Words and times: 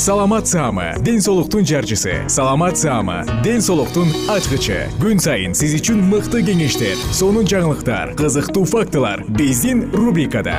саламат 0.00 0.48
саама 0.48 0.94
ден 1.04 1.20
соолуктун 1.20 1.66
жарчысы. 1.66 2.26
Саламат 2.26 2.78
саама 2.78 3.26
ден 3.44 3.60
соолуктун 3.60 4.08
ачкычы. 4.32 4.88
Күн 4.96 5.20
сайын 5.20 5.52
сиз 5.52 5.74
үчүн 5.76 6.00
мыкты 6.08 6.40
кеңештер 6.40 6.96
сонун 7.12 7.44
жаңылыктар 7.44 8.14
кызыктуу 8.16 8.64
фактылар 8.64 9.26
биздин 9.28 9.90
рубрикада. 9.92 10.56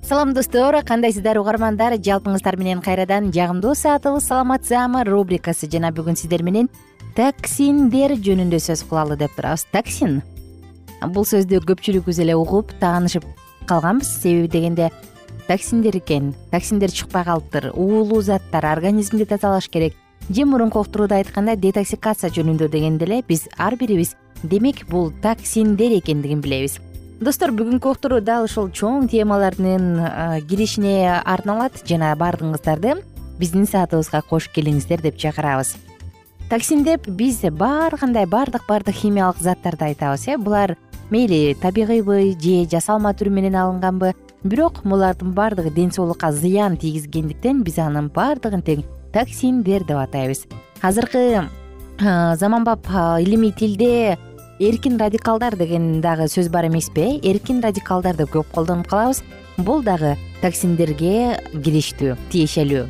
Салам 0.00 0.32
достор. 0.32 0.80
Кандайсыздар 0.80 1.36
угармандар? 1.36 2.00
Жалпыңыздар 2.00 2.56
менен 2.56 2.80
кайрадан 2.80 3.34
жагымдуу 3.36 3.76
саатыбыз 3.76 4.24
саламат 4.32 4.64
саама 4.64 5.04
рубрикасы. 5.04 5.68
Жана 5.68 5.92
бүгүн 5.92 6.16
сиздер 6.16 6.40
менен 6.40 6.72
таксиндер 7.18 8.12
жөнүндө 8.22 8.60
сөз 8.62 8.84
кылалы 8.86 9.16
деп 9.18 9.32
турабыз. 9.34 9.64
Таксин. 9.72 10.20
Бул 11.10 11.24
сөздү 11.26 11.58
көпчүлүгүбүз 11.66 12.20
эле 12.22 12.36
угуп 12.38 12.70
таанышып 12.78 13.24
калганбыз. 13.66 14.06
Себеби 14.22 14.46
дегенде 14.52 14.92
таксиндер 15.48 15.98
экен. 15.98 16.30
Таксиндер 16.52 16.94
чыкпай 16.94 17.24
калыптыр. 17.26 17.72
Уулуу 17.74 18.20
заттар 18.22 18.68
организмди 18.70 19.26
тазалаш 19.26 19.66
керек. 19.68 19.96
Же 20.30 20.44
мурунку 20.44 20.78
уктурууда 20.78 21.18
айткандай 21.18 21.56
детоксикация 21.56 22.30
жөнүндө 22.30 22.70
дегенде 22.70 23.08
эле 23.08 23.24
биз 23.26 23.48
ар 23.58 23.74
бирибиз 23.74 24.14
демек 24.44 24.86
бул 24.86 25.10
таксиндер 25.10 25.98
экендигин 25.98 26.38
билебиз. 26.40 26.78
Достор 27.18 27.50
бүгүнкү 27.50 27.96
уктуруу 27.96 28.20
дал 28.22 28.46
ушул 28.46 28.70
чоң 28.70 29.10
темалардын 29.10 30.46
киришине 30.46 31.18
арналат. 31.24 31.82
Жана 31.82 32.14
баардыгыңыздарды 32.14 33.00
биздин 33.42 33.66
саатыбызга 33.66 34.22
кош 34.22 34.52
келиңиздер 34.54 35.02
деп 35.02 35.18
чакырабыз 35.18 35.74
таксин 36.48 36.80
деп 36.82 37.04
биз 37.06 37.42
баары 37.52 37.98
кандай 38.00 38.24
баардык 38.26 38.62
баардык 38.68 38.94
химиялык 38.96 39.36
заттарды 39.36 39.84
айтабыз 39.84 40.28
э 40.28 40.36
булар 40.38 40.76
мейли 41.10 41.54
табигыйбы 41.60 42.36
же 42.40 42.64
жасалма 42.64 43.12
түрү 43.12 43.30
менен 43.30 43.54
алынганбы. 43.54 44.14
Бирок 44.44 44.80
булардын 44.82 45.34
баардыгы 45.34 45.70
ден 45.70 45.90
соолукка 45.92 46.32
зыян 46.32 46.78
тийгизгендиктен 46.78 47.62
биз 47.62 47.78
анын 47.78 48.08
баардыгын 48.08 48.62
тең 48.62 48.84
таксиндер 49.12 49.84
деп 49.84 49.98
атайбыз. 49.98 50.46
Азыркы 50.80 51.48
заманбап 52.00 52.86
илимий 53.20 53.52
тилде 53.52 54.16
эркин 54.58 54.96
радикалдар 54.96 55.56
деген 55.56 56.00
дагы 56.00 56.28
сөз 56.28 56.48
бар 56.48 56.68
эмеспи 56.68 57.00
э? 57.00 57.20
Эркин 57.22 57.60
радикалдар 57.60 58.16
деп 58.16 58.30
көп 58.30 58.46
колдонуп 58.54 58.88
калабыз. 58.88 59.22
Бул 59.58 59.82
дагы 59.82 60.16
таксиндерге 60.40 61.42
кириштүү 61.52 62.16
тиешелүү. 62.30 62.86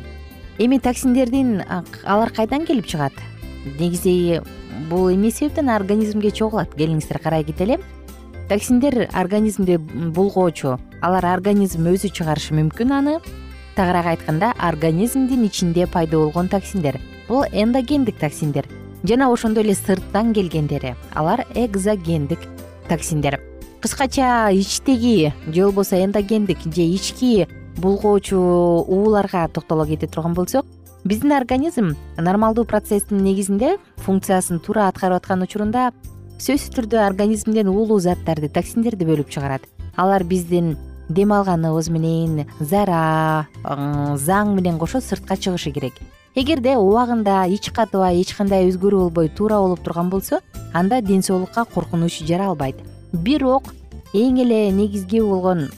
Эми 0.59 0.79
таксиндердин 0.79 1.63
алар 2.05 2.31
кайдан 2.31 2.65
келип 2.65 2.85
чыгат 2.85 3.13
негизи 3.65 4.41
бул 4.89 5.09
эмне 5.11 5.31
себептен 5.31 5.69
организмге 5.69 6.31
чогулат. 6.31 6.73
Келиңиздер 6.75 7.19
карай 7.19 7.43
кетели 7.43 7.79
токсиндер 8.49 9.09
организмди 9.13 9.77
булгоочу. 9.77 10.77
Алар 11.01 11.25
организм 11.25 11.87
өзү 11.91 12.09
чыгарышы 12.09 12.55
мүмкүн 12.57 12.91
аны. 12.91 13.19
Тагыраак 13.75 14.13
айтканда 14.15 14.53
организмдин 14.57 15.45
ичинде 15.45 15.87
пайда 15.87 16.17
болгон 16.17 16.49
токсиндер 16.49 16.99
бул 17.27 17.43
эндогендик 17.51 18.17
токсиндер 18.19 18.65
жана 19.03 19.31
ошондой 19.31 19.63
эле 19.63 19.75
сырттан 19.75 20.33
келгендери. 20.33 20.95
Алар 21.13 21.45
экзогендик 21.55 22.39
токсиндер 22.89 23.39
кыскача 23.81 24.49
ичтеги 24.51 25.33
же 25.47 25.63
болбосо 25.63 26.03
эндогендик 26.03 26.59
же 26.63 26.81
ички 26.81 27.47
булгоочу 27.77 28.37
ууларга 28.37 29.47
токтоло 29.47 29.85
кете 29.85 30.07
турган 30.07 30.33
болсок 30.33 30.65
биздин 31.05 31.31
организм 31.31 31.95
нормалдуу 32.17 32.65
процесстин 32.65 33.23
негизинде 33.23 33.77
функциясын 34.03 34.59
туура 34.59 34.87
аткарып 34.89 35.21
аткан 35.21 35.43
учурунда 35.45 35.89
сөзсүз 36.39 36.75
түрдө 36.75 37.01
организмден 37.05 37.67
уулуу 37.71 37.99
заттарды 37.99 38.49
токсиндерди 38.49 39.07
бөлүп 39.07 39.29
чыгарат. 39.29 39.65
Алар 39.95 40.23
биздин 40.23 40.77
дем 41.09 41.33
алганыбыз 41.33 41.89
менен 41.89 42.45
зара 42.59 43.47
заң 43.63 44.55
менен 44.55 44.79
кошо 44.79 45.01
сыртка 45.01 45.37
чыгышы 45.37 45.71
керек. 45.71 45.93
Эгерде 46.35 46.77
убагында 46.77 47.45
ич 47.49 47.71
катыбай 47.73 48.21
эч 48.21 48.35
кандай 48.37 48.69
өзгөрүү 48.69 49.09
болбой 49.09 49.29
туура 49.29 49.59
болуп 49.59 49.81
турган 49.83 50.09
болсо 50.09 50.39
анда 50.73 51.01
ден 51.01 51.23
соолукка 51.23 51.65
коркунуч 51.65 52.21
жаралбайт 52.21 52.75
бирок 53.11 53.73
эң 54.13 54.37
эле 54.43 54.69
негизги 54.71 55.19
болгон 55.19 55.69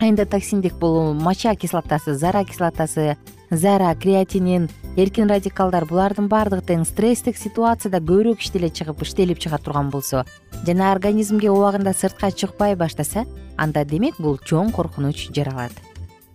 эндотоксиндик 0.00 0.74
бул 0.74 1.14
моча 1.14 1.54
кислотасы 1.54 2.14
зара 2.14 2.44
кислотасы 2.44 3.16
зара 3.50 3.94
креатинин 3.94 4.68
эркин 4.96 5.28
радикалдар 5.28 5.84
булардын 5.84 6.28
баардыгы 6.30 6.62
тең 6.68 6.84
стресстик 6.86 7.36
ситуацияда 7.38 7.98
көбүрөөк 7.98 8.44
иштеле 8.44 8.70
чыгып 8.70 9.02
иштелип 9.02 9.40
чыга 9.42 9.58
турган 9.58 9.90
болсо. 9.90 10.24
Жана 10.66 10.92
организмге 10.92 11.50
убагында 11.50 11.92
сыртка 11.92 12.30
чыкпай 12.30 12.76
баштаса 12.76 13.24
анда 13.56 13.84
демек 13.84 14.20
бул 14.22 14.38
чоң 14.38 14.70
коркунуч 14.72 15.30
жаралат. 15.34 15.72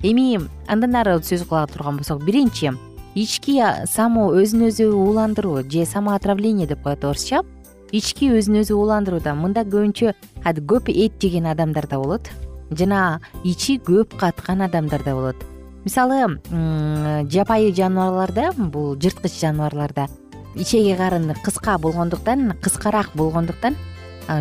Эми 0.04 0.42
андан 0.68 0.96
ары 0.96 1.16
сөз 1.24 1.48
кыла 1.48 1.66
турган 1.68 1.98
болсок. 1.98 2.24
Биринчи 2.26 2.74
ички 3.16 3.62
самуу 3.88 4.36
өзүн 4.36 4.68
өзү 4.68 4.92
ууландыруу 4.92 5.64
же 5.64 5.86
самоотравление 5.86 6.68
деп 6.68 6.84
коет 6.84 7.06
орусча. 7.06 7.44
Ички 7.92 8.28
өзүн 8.28 8.60
өзү 8.60 8.76
ууландырууда 8.76 9.36
мында 9.36 9.64
көбүнчө 9.64 10.14
көп 10.44 10.92
эт 10.92 11.22
жеген 11.22 11.48
адамдарда 11.48 11.98
болот. 11.98 12.30
Жана 12.72 13.22
ичи 13.44 13.80
көп 13.80 14.18
каткан 14.20 14.62
адамдарда 14.62 15.14
болот 15.16 15.55
мисалы 15.86 16.40
жапайы 17.30 17.74
жаныбарларда 17.78 18.52
бул 18.58 18.96
жырткыч 18.98 19.40
жаныбарларда 19.40 20.08
ичеги 20.56 20.96
карын 20.98 21.34
кыска 21.44 21.78
болгондуктан 21.78 22.54
кыскараак 22.62 23.12
болгондуктан 23.14 23.76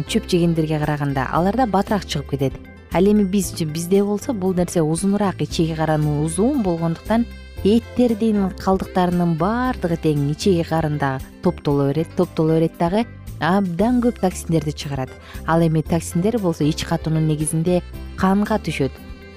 чөп 0.09 0.29
жегендерге 0.31 0.79
караганда 0.79 1.29
аларда 1.33 1.67
батыраак 1.67 2.07
чыгып 2.07 2.31
кетет. 2.31 2.55
Ал 2.95 3.05
эми 3.05 3.25
биз 3.25 3.53
бизде 3.61 4.03
болсо 4.03 4.33
бул 4.33 4.55
нерсе 4.55 4.81
узунураак 4.83 5.43
ичеги 5.43 5.75
караны 5.75 6.23
узун 6.23 6.63
болгондуктан 6.63 7.27
эттердин 7.65 8.51
калдыктарынын 8.57 9.37
баардыгы 9.37 9.99
тең 10.01 10.31
ичеги 10.33 10.65
карында 10.65 11.19
топтоло 11.43 11.91
берет 11.91 12.09
топтоло 12.17 12.57
берет 12.57 12.79
дагы 12.79 13.05
абдан 13.41 14.01
көп 14.01 14.21
токсиндерди 14.21 14.73
чыгарат. 14.73 15.11
Ал 15.47 15.61
эми 15.61 15.83
токсиндер 15.83 16.39
болсо 16.39 16.65
ич 16.65 16.85
катуунун 16.85 17.27
негизинде 17.29 17.83
канга 18.17 18.57
түшөт 18.57 18.93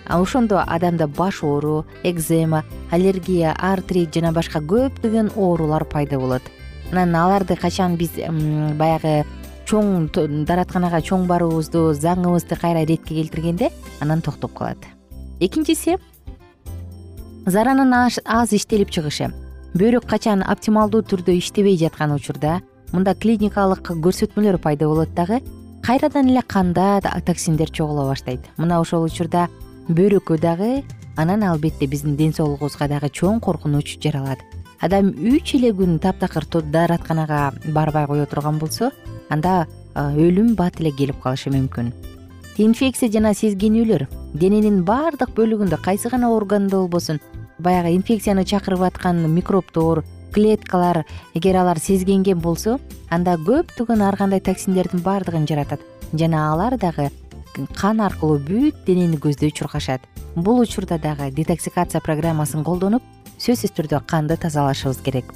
ошондо 0.10 0.64
адамда 0.66 1.08
баш 1.08 1.44
оору 1.44 1.86
экзема 2.04 2.64
аллергия 2.92 3.56
артрит 3.58 4.14
жана 4.14 4.32
башка 4.32 4.60
көптөгөн 4.60 5.34
оорулар 5.36 5.86
пайда 5.86 6.20
болот. 6.20 6.42
Анан 6.92 7.16
аларды 7.16 7.56
качан 7.56 7.98
биз 7.98 8.12
баягы 8.78 9.26
чоң 9.68 10.08
даратканага 10.48 11.02
чоң 11.02 11.28
баруубузду 11.28 11.92
заңыбызды 11.94 12.56
кайра 12.60 12.86
иретке 12.86 13.16
келтиргенде 13.16 13.72
анан 14.00 14.22
токтоп 14.22 14.54
калат. 14.54 14.78
Экинчиси 15.40 15.98
заранын 17.46 17.94
аз 17.94 18.54
иштелип 18.54 18.90
чыгышы. 18.90 19.34
Бөйрөк 19.76 20.08
качан 20.08 20.42
оптималдуу 20.48 21.04
түрдө 21.04 21.36
иштебей 21.38 21.78
жаткан 21.78 22.16
учурда 22.16 22.62
мында 22.94 23.14
клиникалык 23.14 23.92
көрсөтмөлөр 23.92 24.58
пайда 24.64 24.88
болот 24.88 25.14
дагы 25.14 25.42
кайрадан 25.84 26.32
эле 26.32 26.42
канда 26.42 27.02
токсиндер 27.26 27.70
чогула 27.70 28.08
баштайт. 28.08 28.40
Мына 28.58 28.80
ошол 28.80 29.04
учурда 29.04 29.50
бөйрөккө 29.88 30.38
дагы 30.38 30.84
анан 31.16 31.44
албетте 31.44 31.88
биздин 31.88 32.18
ден 32.18 32.34
соолугубузга 32.34 32.88
дагы 32.88 33.08
чоң 33.08 33.40
коркунуч 33.40 33.98
жаралат. 34.04 34.40
Адам 34.82 35.14
үч 35.16 35.56
эле 35.56 35.72
күн 35.72 35.98
таптакыр 36.00 36.46
дааратканага 36.46 37.54
барбай 37.74 38.06
кое 38.06 38.26
турган 38.26 38.60
болсо 38.60 38.92
анда 39.30 39.66
өлүм 39.96 40.56
бат 40.56 40.82
эле 40.82 40.92
келип 40.92 41.22
калышы 41.24 41.50
мүмкүн. 41.50 41.94
Инфекция 42.58 43.10
жана 43.10 43.34
сезгенүүлөр 43.34 44.08
дененин 44.34 44.84
баардык 44.84 45.32
бөлүгүндө 45.38 45.80
кайсы 45.82 46.10
гана 46.10 46.32
органда 46.36 46.78
болбосун 46.78 47.20
баягы 47.60 47.96
инфекцияны 47.96 48.44
чакырып 48.46 48.82
аткан 48.82 49.24
микробдор 49.34 50.04
клеткалар 50.34 51.06
эгер 51.34 51.56
алар 51.56 51.80
сезгенген 51.80 52.40
болсо 52.40 52.80
анда 53.10 53.38
көптөгөн 53.38 54.04
ар 54.04 54.18
кандай 54.18 54.42
токсиндердин 54.42 55.02
баардыгын 55.02 55.48
жаратат. 55.48 55.80
Жана 56.14 56.52
алар 56.52 56.78
дагы 56.78 57.10
кан 57.78 58.02
аркылуу 58.02 58.40
бүт 58.40 58.86
денени 58.86 59.18
көздөй 59.18 59.52
чуркашат 59.52 60.02
бул 60.36 60.60
учурда 60.60 60.98
дагы 60.98 61.32
детоксикация 61.32 62.02
программасын 62.02 62.64
колдонуп 62.64 63.04
сөзсүз 63.42 63.74
түрдө 63.78 64.02
канды 64.08 64.38
тазалашыбыз 64.38 65.02
керек. 65.06 65.34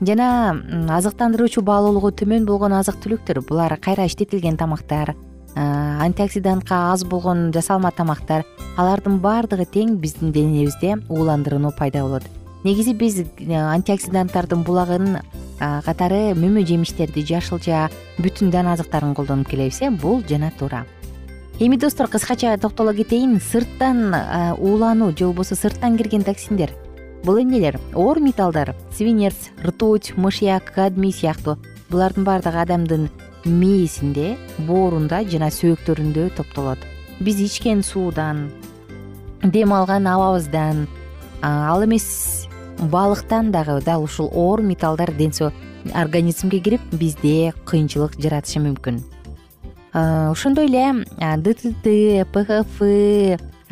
Жана 0.00 0.56
азыктандыруучу 0.96 1.62
баалуулугу 1.62 2.12
төмөн 2.16 2.46
болгон 2.48 2.72
азык 2.78 2.96
түлүктөр 3.04 3.42
булар 3.48 3.76
кайра 3.76 4.06
иштетилген 4.08 4.56
тамактар 4.56 5.14
антиоксидантка 5.56 6.92
аз 6.92 7.04
болгон 7.04 7.50
жасалма 7.52 7.90
тамактар 7.90 8.46
алардын 8.78 9.18
баардыгы 9.20 9.66
тең 9.66 9.96
биздин 10.00 10.32
денебизде 10.32 10.96
ууландырууну 11.08 11.72
пайда 11.76 12.02
болот. 12.02 12.24
Негизи 12.64 12.94
биз 12.94 13.24
антиоксиданттардын 13.40 14.62
булагын 14.64 15.18
катары 15.58 16.32
мөмө 16.38 16.64
жемиштерди 16.64 17.24
жашылча 17.26 17.88
бүтүн 18.18 18.50
дан 18.50 18.70
азыктарын 18.72 19.14
колдонуп 19.14 19.48
келебиз 19.50 19.82
э 19.82 19.90
бул 19.90 20.22
жана 20.28 20.52
туура 20.58 20.86
эми 21.60 21.76
достор 21.76 22.08
кыскача 22.08 22.56
токтоло 22.56 22.94
кетейин. 22.94 23.38
Сырттан 23.38 24.14
уулануу 24.58 25.16
же 25.16 25.26
болбосо 25.26 25.54
сырттан 25.54 25.98
кирген 25.98 26.24
токсиндер 26.24 26.72
бул 27.22 27.36
эмнелер? 27.36 27.78
Оор 27.94 28.18
металлдар 28.18 28.74
свинец 28.96 29.34
ртуть 29.62 30.16
мышьяк 30.16 30.72
кадмий 30.72 31.12
сыяктуу. 31.12 31.58
Булардын 31.90 32.24
баардыгы 32.24 32.56
адамдын 32.56 33.10
мээсинде 33.44 34.38
боорунда 34.58 35.22
жана 35.24 35.50
сөөктөрүндө 35.52 36.30
топтолот. 36.36 36.78
Биз 37.20 37.40
ичкен 37.44 37.82
суудан 37.82 38.50
дем 39.42 39.74
алган 39.74 40.06
абабыздан 40.06 40.88
ал 41.42 41.84
эмес 41.84 42.48
балыктан 42.78 43.52
дагы 43.52 43.82
дал 43.84 44.04
ушул 44.04 44.30
оор 44.32 44.62
металлдар 44.62 45.12
организмге 45.94 46.60
кирип 46.60 46.80
бизде 46.92 47.52
кыйынчылык 47.64 48.16
жаратышы 48.18 48.60
мүмкүн 48.60 49.00
ошондой 49.92 50.66
эле 50.66 51.04
дтт 51.18 51.84
пхф 52.32 52.82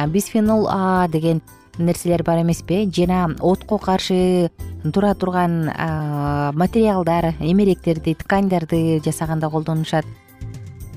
бисфенол 0.08 0.68
а 0.70 1.08
деген 1.08 1.42
нерселер 1.78 2.22
бар 2.22 2.42
эмеспи? 2.42 2.90
Жана 2.92 3.36
отко 3.40 3.78
каршы 3.78 4.50
тура 4.92 5.14
турган 5.14 5.70
материалдар 6.54 7.34
эмеректерди 7.40 8.14
тканьдарды 8.14 9.00
жасаганда 9.04 9.50
колдонушат. 9.50 10.04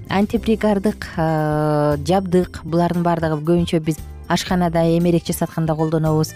Антипригардык 0.10 1.08
жабдык 1.16 2.62
булардын 2.64 3.04
баардыгы 3.04 3.38
көбүнчө 3.42 3.80
биз 3.80 4.00
ашканада 4.28 4.84
эмерек 4.98 5.26
жасатканда 5.26 5.76
колдонобуз. 5.76 6.34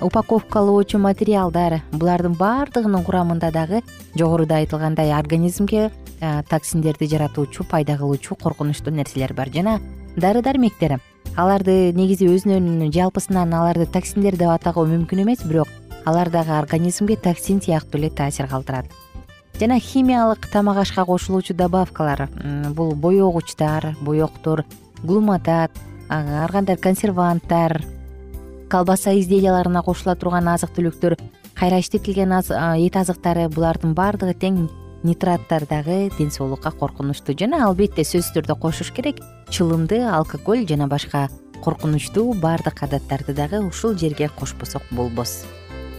Упаковкалоочу 0.00 0.98
материалдар 1.02 1.82
булардын 1.90 2.36
баардыгынын 2.38 3.02
курамында 3.02 3.50
дагы 3.50 3.82
жогоруда 4.14 4.62
айтылгандай 4.62 5.12
организмге 5.12 5.90
токсиндерди 6.20 7.06
жаратуучу 7.06 7.64
пайда 7.64 7.96
кылуучу 7.96 8.34
коркунучтуу 8.34 8.92
нерселер 8.92 9.34
бар. 9.34 9.50
Жана 9.54 9.80
дары 10.16 10.42
дармектер 10.42 11.00
аларды 11.36 11.92
негизи 11.92 12.26
өзүнөн 12.26 12.90
жалпысынан 12.92 13.52
аларды 13.54 13.86
токсиндер 13.86 14.36
деп 14.36 14.50
атауу 14.50 14.86
мүмкүн 14.86 15.22
эмес 15.22 15.44
бирок 15.44 15.68
алар 16.04 16.30
дагы 16.30 16.56
организмге 16.56 17.16
токсин 17.16 17.60
сыяктуу 17.62 18.00
эле 18.00 18.10
таасир 18.10 18.48
калтырат. 18.48 18.86
Жана 19.60 19.78
химиялык 19.80 20.46
тамак 20.50 20.78
ашка 20.78 21.04
кошулуучу 21.04 21.54
добавкалар 21.54 22.28
бул 22.74 22.94
боегучтар 22.94 23.96
боектор 24.00 24.64
глуматат 25.02 25.70
ар 26.08 26.50
кандай 26.52 26.76
консерванттар 26.76 27.82
колбаса 28.70 29.12
изделияларына 29.18 29.82
кошула 29.82 30.14
турган 30.14 30.48
азык 30.48 30.70
түлүктөр 30.76 31.18
кайра 31.54 31.80
иштетилген 31.80 32.32
эт 32.38 32.96
азыктары 32.96 33.48
булардын 33.48 33.94
баардыгы 33.94 34.34
тең 34.34 34.68
нитраттар 35.02 35.66
дагы 35.66 36.10
ден 36.18 36.30
соолукка 36.30 36.70
коркунучтуу 36.70 37.36
жана 37.38 37.64
албетте 37.66 38.02
сөзсүз 38.02 38.34
түрдө 38.36 38.58
кошуш 38.60 38.90
керек 38.92 39.20
чылымды 39.50 40.00
алкоголь 40.02 40.66
жана 40.66 40.88
башка 40.88 41.28
коркунучтуу 41.64 42.34
баардык 42.34 42.82
адаттарды 42.82 43.34
дагы 43.34 43.60
ушул 43.66 43.94
жерге 43.98 44.28
кошпосок 44.28 44.82
болбос. 44.90 45.44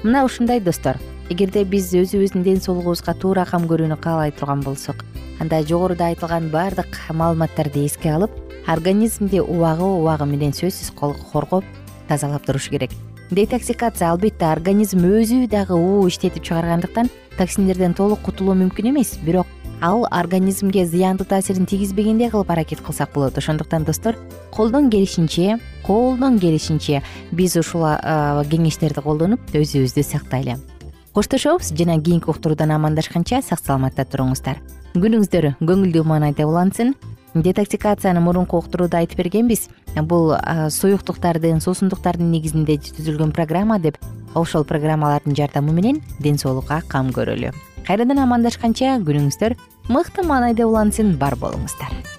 Мына 0.04 0.24
ушундай 0.26 0.60
достор. 0.60 0.98
Эгерде 1.30 1.64
биз 1.64 1.92
өзүбүздүн 1.94 2.44
ден 2.44 2.62
соолугубузга 2.62 3.14
туура 3.14 3.46
кам 3.46 3.68
көрүүнү 3.70 4.00
каалай 4.02 4.32
турган 4.32 4.64
болсок 4.66 5.04
анда 5.40 5.62
жогоруда 5.64 6.08
айтылган 6.10 6.50
баардык 6.50 6.98
маалыматтарды 7.14 7.86
эске 7.86 8.16
алып 8.16 8.32
организмди 8.68 9.40
убагы 9.40 9.86
убагы 9.86 10.26
менен 10.26 10.56
сөзсүз 10.58 10.92
коргоп 10.98 11.64
тазалап 12.10 12.46
туруш 12.46 12.70
керек 12.74 12.92
детоксикация 13.32 14.10
албетте 14.12 14.46
организм 14.50 15.06
өзү 15.06 15.48
дагы 15.48 15.78
уу 15.78 16.08
иштетип 16.08 16.44
чыгаргандыктан 16.44 17.10
токсиндерден 17.38 17.94
толук 17.94 18.22
кутулуу 18.26 18.56
мүмкүн 18.58 18.90
эмес. 18.90 19.18
Бирок 19.22 19.48
ал 19.82 20.08
организмге 20.12 20.86
зыяндуу 20.86 21.28
таасирин 21.28 21.66
тийгизбегендей 21.66 22.30
кылып 22.30 22.50
аракет 22.50 22.82
кылсак 22.82 23.14
болот. 23.14 23.38
Ошондуктан 23.38 23.86
достор 23.86 24.18
колдон 24.52 24.90
келишинче 24.90 25.60
колдон 25.86 26.40
келишинче 26.40 27.04
биз 27.32 27.56
ушул 27.56 27.86
кеңештерди 28.50 29.02
колдонуп 29.02 29.40
өзүбүздү 29.54 30.04
сактайлы. 30.04 30.58
Коштошобуз 31.14 31.72
жана 31.78 32.02
кийинки 32.02 32.30
уктуруудан 32.30 32.72
амандашканча 32.72 33.42
сак 33.42 33.60
саламатта 33.60 34.06
туруңуздар. 34.06 34.60
Күнүңүздөр 34.96 35.54
көңүлдүү 35.62 36.04
маанайда 36.04 36.46
улансын 36.50 36.96
детоксикацияны 37.34 38.20
мурунку 38.20 38.58
уктурууда 38.58 39.04
айтып 39.04 39.20
бергенбиз. 39.24 39.70
Бул 39.96 40.36
суюктуктардын 40.70 41.62
суусундуктардын 41.62 42.32
негизинде 42.32 42.78
түзүлгөн 42.78 43.34
программа 43.34 43.80
деп 43.80 43.98
ошол 44.36 44.66
программалардын 44.66 45.36
жардамы 45.36 45.74
менен 45.74 46.02
ден 46.20 46.38
соолукка 46.38 46.82
кам 46.88 47.10
көрөлү. 47.16 47.54
Кайрадан 47.88 48.22
амандашканча 48.22 49.00
күнүңүздөр 49.02 49.58
мыкты 49.90 50.26
маанайда 50.28 50.68
улансын 50.70 51.16
бар 51.18 51.38
болуңуздар 51.40 52.19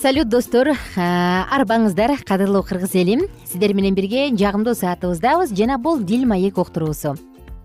салют 0.00 0.28
достор. 0.28 0.68
Арбаңыздар 0.96 2.14
кадырлуу 2.24 2.62
кыргыз 2.62 2.94
элим. 2.94 3.26
Сиздер 3.44 3.74
менен 3.74 3.94
бирге 3.94 4.30
жагымдуу 4.34 4.74
саатыбыздабыз. 4.74 5.52
Жана 5.52 5.76
бул 5.78 5.98
дил 6.00 6.24
маек 6.26 6.56
уктуруусу. 6.58 7.16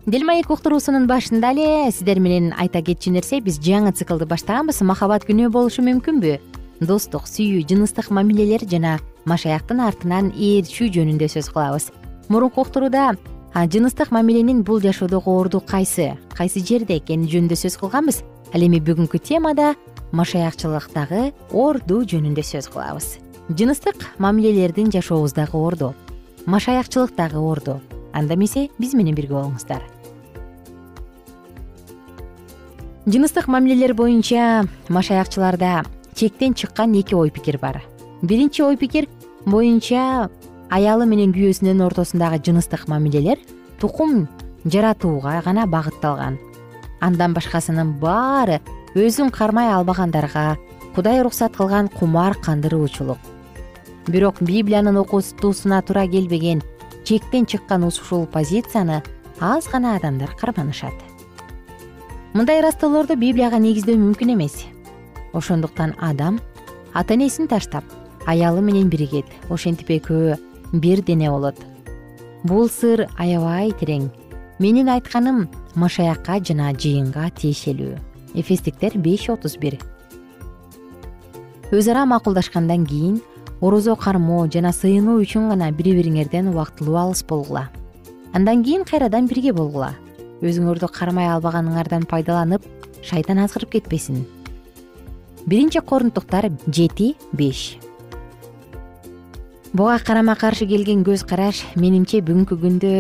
Дил 0.05 0.25
маек 0.25 0.49
уктуруусунун 0.49 1.07
башында 1.07 1.53
эле 1.53 1.91
сиздер 1.91 2.19
менен 2.19 2.51
айта 2.59 2.81
кетчү 2.81 3.13
нерсе 3.15 3.39
биз 3.39 3.59
жаңы 3.63 3.93
циклды 3.95 4.27
баштаганбыз. 4.27 4.81
Махабат 4.81 5.23
күнөө 5.23 5.49
болушу 5.49 5.85
мүмкүнбү? 5.87 6.35
Достук 6.81 7.29
сүйүү 7.31 7.63
жыныстык 7.69 8.11
мамилелер 8.11 8.67
жана 8.67 8.97
машаяктын 9.25 9.79
артынан 9.79 10.33
ээрчүү 10.35 10.91
жөнүндө 10.91 11.31
сөз 11.31 11.49
кылабыз. 11.55 11.91
Мурунку 12.27 12.65
уктурууда 12.67 13.15
жыныстык 13.55 14.11
мамиленин 14.11 14.63
бул 14.63 14.81
жашоодогу 14.83 15.39
орду 15.39 15.61
кайсы 15.61 16.17
кайсы 16.35 16.59
жерде 16.59 16.99
экени 16.99 17.31
жөнүндө 17.31 17.55
сөз 17.55 17.79
кылганбыз. 17.79 18.23
Ал 18.53 18.61
эми 18.61 18.83
бүгүнкү 18.83 19.23
темада 19.23 19.73
машаякчылыктагы 20.11 21.33
орду 21.51 22.03
жөнүндө 22.03 22.43
сөз 22.43 22.69
кылабыз. 22.73 23.17
Жыныстык 23.49 24.05
мамилелердин 24.17 24.91
жашообуздагы 24.91 25.57
орду 25.57 25.93
машаякчылыктагы 26.45 27.37
орду. 27.37 27.81
Анда 28.13 28.35
эмесе 28.35 28.69
биз 28.77 28.93
менен 28.93 29.15
бирге 29.15 29.33
болуңуздар. 29.33 29.81
Жыныстык 33.05 33.47
мамилелер 33.47 33.93
боюнча 33.93 34.65
машаякчыларда 34.89 35.83
чектен 36.15 36.53
чыккан 36.53 36.93
эки 36.93 37.13
ой 37.13 37.29
пикир 37.29 37.57
бар. 37.57 37.83
Биринчи 38.21 38.61
ой 38.61 38.77
пикир 38.77 39.07
боюнча 39.45 40.29
аялы 40.69 41.05
менен 41.05 41.33
күйөөсүнүн 41.33 41.83
ортосундагы 41.85 42.41
жыныстык 42.45 42.87
мамилелер 42.87 43.37
тукум 43.79 44.27
жаратууга 44.65 45.41
гана 45.45 45.67
багытталган. 45.67 46.39
Андан 47.01 47.33
башкасынын 47.33 47.99
баары 47.99 48.61
өзүн 48.95 49.27
кармай 49.29 49.67
албагандарга 49.75 50.55
кудай 50.95 51.19
уруксат 51.19 51.57
кылган 51.57 51.89
кумар 51.91 52.33
кандыруучулук. 52.39 53.17
Бирок 54.07 54.39
библиянын 54.39 54.95
окутуусуна 54.95 55.81
туура 55.81 56.07
келбеген 56.07 56.61
чектен 57.03 57.45
чыккан 57.45 57.83
ушул 57.83 58.25
позицияны 58.25 59.03
аз 59.41 59.67
гана 59.67 59.97
адамдар 59.97 60.31
карманышат. 60.39 60.95
Мындай 62.33 62.61
ырастоолорду 62.61 63.19
библияга 63.19 63.59
негиздөө 63.59 63.99
мүмкүн 63.99 64.31
эмес. 64.31 64.63
Ошондуктан 65.33 65.95
адам 65.99 66.39
ата 66.93 67.15
энесин 67.15 67.51
таштап 67.51 67.83
аялы 68.25 68.61
менен 68.61 68.87
биригет 68.87 69.27
ошентип 69.49 69.89
экөө 69.89 70.39
бир 70.71 71.03
дене 71.03 71.29
болот. 71.29 71.59
Бул 72.43 72.69
сыр 72.69 73.09
аябай 73.17 73.75
терең. 73.75 74.07
Менин 74.59 74.87
айтканым 74.87 75.49
машаякка 75.75 76.39
жана 76.39 76.71
жыйынга 76.71 77.27
тиешелүү 77.35 78.14
эфестиктер 78.35 78.97
беш 78.97 79.29
отуз 79.29 79.57
бир. 79.57 79.79
Өз 81.71 81.89
ара 81.89 82.05
макулдашкандан 82.05 82.85
кийин 82.85 83.21
орозо 83.61 83.95
кармоо 83.95 84.47
жана 84.51 84.71
сыйынуу 84.71 85.21
үчүн 85.23 85.49
гана 85.49 85.71
бири 85.71 85.95
бириңерден 85.97 86.51
убактылуу 86.51 86.95
алыс 86.95 87.23
болгула. 87.23 87.69
Андан 88.33 88.63
кийин 88.63 88.83
кайрадан 88.83 89.27
бирге 89.27 89.53
болгула. 89.53 89.95
Өзүңөрдү 90.41 90.91
кармай 90.91 91.29
албаганыңардан 91.31 92.05
пайдаланып 92.05 92.61
шайтан 93.01 93.39
азгырып 93.39 93.71
кетпесин. 93.77 94.25
Биринчи 95.45 95.79
корунтуктар 95.79 96.51
жети 96.67 97.15
беш. 97.33 97.77
Буга 99.73 99.99
карама 99.99 100.35
каршы 100.35 100.67
келген 100.67 101.03
көз 101.03 101.25
караш 101.27 101.65
менимче 101.75 102.21
бүгүнкү 102.23 102.55
күндө 102.61 102.91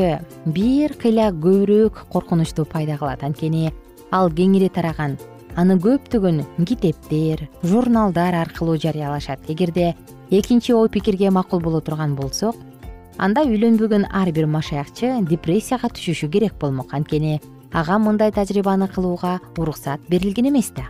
бир 0.51 0.93
кыйла 0.99 1.29
көбүрөөк 1.31 2.05
коркунучту 2.11 2.65
пайда 2.65 2.97
кылат. 2.97 3.23
Анткени 3.23 3.73
ал 4.15 4.31
кеңири 4.31 4.69
тараган. 4.71 5.17
Аны 5.59 5.75
көптөгөн 5.79 6.41
китептер 6.67 7.45
журналдар 7.63 8.35
аркылуу 8.41 8.77
жарыялашат. 8.79 9.39
Эгерде 9.47 9.95
экинчи 10.29 10.73
ой 10.73 10.89
пикирге 10.89 11.31
макул 11.31 11.59
боло 11.59 11.81
турган 11.81 12.15
болсок 12.15 12.55
анда 13.17 13.45
үйлөнбөгөн 13.47 14.07
ар 14.11 14.31
бир 14.31 14.47
машаякчы 14.47 15.21
депрессияга 15.29 15.87
түшүшү 15.87 16.29
керек 16.31 16.57
болмок. 16.59 16.93
Анткени 16.93 17.41
ага 17.71 17.99
мындай 17.99 18.31
тажрыйбаны 18.31 18.87
кылууга 18.87 19.39
уруксат 19.57 20.01
берилген 20.09 20.49
эмес 20.49 20.71
да. 20.75 20.89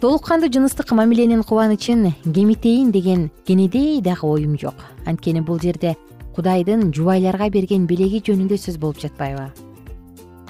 Толук 0.00 0.26
кандуу 0.26 0.52
жыныстык 0.52 0.92
мамиленин 0.92 1.42
кубанычын 1.42 2.12
кемитейин 2.24 2.90
деген 2.92 3.30
кенедей 3.46 4.00
дагы 4.00 4.26
оюм 4.26 4.58
жок. 4.58 4.74
Анткени 5.06 5.40
бул 5.40 5.60
жерде 5.60 5.96
кудайдын 6.36 6.92
жубайларга 6.92 7.48
берген 7.50 7.86
белеги 7.86 8.20
жөнүндө 8.24 8.58
сөз 8.58 8.78
болуп 8.78 9.00
жатпайбы 9.00 9.52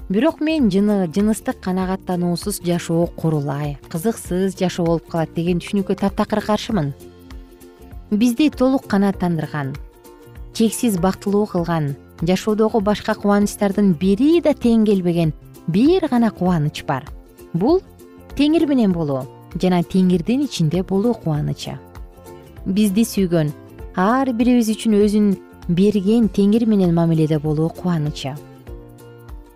бирок 0.08 0.40
мен 0.40 0.70
жыныстык 0.70 1.60
канагаттануусуз 1.60 2.60
жашоо 2.64 3.06
курулай 3.06 3.78
кызыксыз 3.88 4.58
жашоо 4.58 4.86
болуп 4.86 5.08
калат 5.08 5.34
деген 5.34 5.58
түшүнүккө 5.58 5.96
таптакыр 5.96 6.44
каршымын 6.44 6.92
бизди 8.10 8.50
толук 8.50 8.86
канааттандырган 8.86 9.74
чексиз 10.52 10.98
бактылуу 10.98 11.46
кылган 11.46 11.96
жашоодогу 12.22 12.80
башка 12.80 13.14
кубанычтардын 13.14 13.94
бири 14.00 14.40
да 14.40 14.52
тең 14.52 14.84
келбеген 14.86 15.32
бир 15.66 16.06
гана 16.10 16.30
кубаныч 16.30 16.84
бар. 16.84 17.08
Бул 17.54 17.80
теңир 18.36 18.66
менен 18.68 18.92
болуу 18.92 19.24
жана 19.60 19.82
теңирдин 19.82 20.44
ичинде 20.44 20.82
болуу 20.82 21.14
кубанычы. 21.14 21.78
Бизди 22.66 23.04
сүйгөн 23.04 23.52
ар 23.96 24.32
бирибиз 24.32 24.70
үчүн 24.74 24.98
өзүн 25.00 25.36
берген 25.68 26.28
теңир 26.28 26.66
менен 26.66 26.94
мамиледе 26.94 27.38
болуу 27.38 27.68
кубанычы 27.68 28.34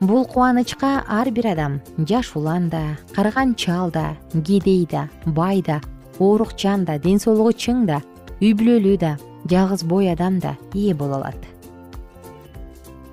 бул 0.00 0.24
кубанычка 0.26 1.02
ар 1.08 1.30
бир 1.30 1.46
адам 1.52 1.80
жаш 1.98 2.36
улан 2.36 2.68
да 2.68 2.96
карыган 3.14 3.54
чал 3.54 3.90
да 3.90 4.16
кедей 4.32 4.86
да 4.86 5.08
бай 5.26 5.62
да 5.62 5.80
оорукчан 6.20 6.84
да 6.84 6.98
ден 6.98 7.18
соолугу 7.18 7.50
чың 7.50 7.84
да 7.86 8.00
үй 8.40 8.54
бүлөлүү 8.54 8.98
да 8.98 9.16
жалгыз 9.50 9.82
бой 9.82 10.12
адам 10.12 10.38
да 10.38 10.56
ээ 10.74 10.94
боло 10.94 11.18
алат. 11.18 11.38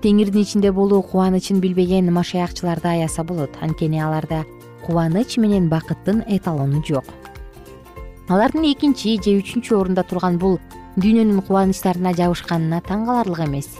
Теңирдин 0.01 0.43
ичинде 0.45 0.71
болуу 0.71 1.01
кубанычын 1.01 1.59
билбеген 1.59 2.11
машаякчыларды 2.13 2.87
аяса 2.87 3.23
болот. 3.23 3.49
Анткени 3.61 3.99
аларда 3.99 4.43
кубаныч 4.85 5.37
менен 5.37 5.69
бакыттын 5.69 6.21
эталону 6.27 6.83
жок. 6.85 7.05
Алардын 8.29 8.69
экинчи 8.71 9.17
же 9.23 9.39
үчүнчү 9.39 9.79
орунда 9.79 10.03
турган 10.03 10.37
бул 10.37 10.59
дүйнөнүн 10.97 11.41
кубанычтарына 11.41 12.13
жабышканына 12.13 12.83
таң 12.85 13.07
каларлык 13.09 13.47
эмес 13.47 13.73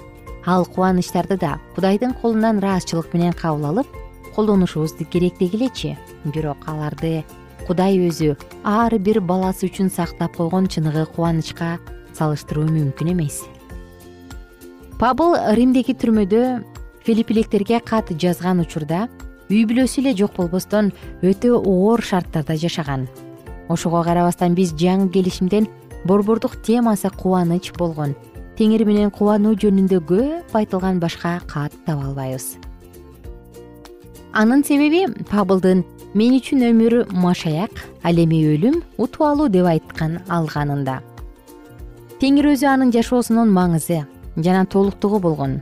ал 0.46 0.66
кубанычтарды 0.66 1.38
да 1.38 1.60
кудайдын 1.75 2.14
колунан 2.14 2.60
ыраазычылык 2.60 3.14
менен 3.14 3.34
кабыл 3.34 3.66
алып 3.66 3.88
колдонушубуз 4.36 4.94
керек 5.12 5.38
дегилечи. 5.40 5.98
Бирок 6.25 6.58
аларды 6.68 7.24
кудай 7.68 7.98
өзү 7.98 8.36
ар 8.64 8.98
бир 9.00 9.22
баласы 9.22 9.68
үчүн 9.68 9.90
сактап 9.90 10.36
койгон 10.38 10.68
чыныгы 10.68 11.06
кубанычка 11.16 11.80
салыштыруу 12.14 12.68
мүмкүн 12.70 13.12
эмес. 13.14 13.44
Пабыл 15.00 15.36
римдеги 15.56 15.96
түрмөдө 15.98 16.64
филиппилектерге 17.06 17.80
кат 17.80 18.12
жазган 18.12 18.62
учурда 18.62 19.08
үй 19.50 19.66
бүлөсү 19.66 20.02
эле 20.04 20.14
жок 20.18 20.38
болбостон 20.38 20.92
өтө 21.22 21.58
оор 21.58 22.02
шарттарда 22.02 22.56
жашаган. 22.58 23.08
Ошого 23.70 24.04
карабастан 24.04 24.54
биз 24.54 24.74
жаңы 24.78 25.10
келишимден 25.10 25.68
борбордук 26.06 26.62
темасы 26.62 27.10
кубаныч 27.10 27.74
болгон 27.74 28.16
теңир 28.56 28.86
менен 28.88 29.12
кубануу 29.12 29.56
жөнүндө 29.60 30.00
көп 30.08 30.54
айтылган 30.56 31.00
башка 31.04 31.40
кат 31.48 31.74
таба 31.86 32.08
албайбыз. 32.10 32.56
Анын 34.32 34.64
себеби 34.64 35.06
пабылдын 35.30 35.84
мен 36.16 36.38
үчүн 36.38 36.64
өмүр 36.70 36.96
машаяк 37.12 37.84
ал 38.04 38.20
эми 38.20 38.42
өлүм 38.54 38.82
утуп 38.98 39.50
деп 39.52 39.68
айткан 39.68 40.22
алганында. 40.30 41.02
Теңир 42.20 42.54
өзү 42.54 42.70
анын 42.72 42.94
жашоосунун 42.96 43.52
маңызы 43.52 44.06
жана 44.38 44.66
толуктугу 44.66 45.20
болгон. 45.20 45.60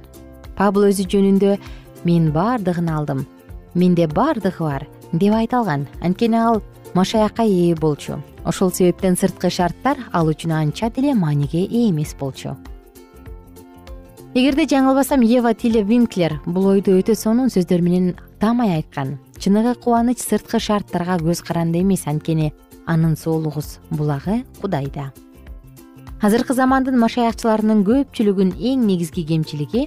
Пабыл 0.58 0.92
өзү 0.92 1.08
жөнүндө 1.10 1.58
мен 2.06 2.30
бардыгын 2.34 2.90
алдым 2.90 3.26
менде 3.74 4.06
бардыгы 4.08 4.60
бар 4.60 4.86
деп 5.14 5.34
айта 5.34 5.58
алган 5.62 5.88
анткени 6.02 6.38
ал 6.38 6.62
машаякка 6.94 7.42
ээ 7.42 7.74
болчу. 7.76 8.22
Ошол 8.46 8.72
себептен 8.72 9.18
сырткы 9.18 9.50
шарттар 9.50 9.98
ал 10.12 10.30
үчүн 10.30 10.52
анча 10.52 10.92
деле 10.92 11.16
мааниге 11.16 11.66
ээ 11.66 11.90
эмес 11.90 12.14
болчу 12.20 12.54
эгерде 14.34 14.64
жаңылбасам 14.66 15.22
ева 15.22 15.52
тиле 15.54 15.84
винклер 15.86 16.40
бул 16.46 16.66
ойду 16.72 16.96
өтө 16.98 17.14
сонун 17.14 17.52
сөздөр 17.54 17.84
менен 17.86 18.16
таамай 18.42 18.80
айткан. 18.80 19.20
Чыныгы 19.38 19.76
кубаныч 19.78 20.24
сырткы 20.26 20.58
шарттарга 20.58 21.20
көз 21.22 21.44
каранды 21.46 21.84
эмес 21.84 22.08
анткени 22.10 22.50
анын 22.90 23.14
соолугубуз 23.16 23.78
булагы 23.92 24.42
кудайда. 24.60 25.12
Азыркы 26.20 26.56
замандын 26.58 26.98
машаякчыларынын 26.98 27.84
көпчүлүгүнүн 27.86 28.58
эң 28.58 28.88
негизги 28.88 29.22
кемчилиги 29.30 29.86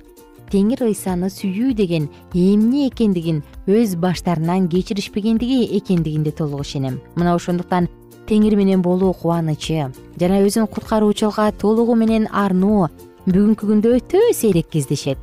теңир 0.53 0.85
ыйсаны 0.87 1.27
сүйүү 1.27 1.75
деген 1.75 2.07
эмне 2.33 2.87
экендигин 2.87 3.43
өз 3.67 3.97
баштарынан 3.99 4.69
кечиришпегендиги 4.71 5.65
экендигинде 5.81 6.31
толук 6.31 6.63
ишенем. 6.63 7.01
Мына 7.17 7.35
ошондуктан 7.35 7.89
теңир 8.31 8.55
менен 8.55 8.83
болуу 8.83 9.11
кубанычы 9.13 9.91
жана 10.21 10.41
өзүн 10.47 10.71
куткаруучуга 10.71 11.51
толугу 11.59 11.99
менен 11.99 12.29
арноо 12.31 12.91
бүгүнкү 13.27 13.67
күндө 13.67 13.91
өтө 13.97 14.21
сейрек 14.39 14.69
кездешет. 14.71 15.19